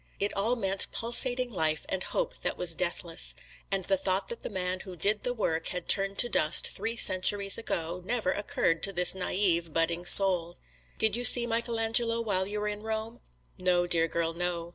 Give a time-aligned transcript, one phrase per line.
[0.19, 3.35] It all meant pulsating life and hope that was deathless;
[3.71, 6.95] and the thought that the man who did the work had turned to dust three
[6.95, 10.57] centuries ago, never occurred to this naive, budding soul.
[10.97, 13.19] "Did you see Michelangelo while you were in Rome?"
[13.59, 14.69] No, dear girl, no.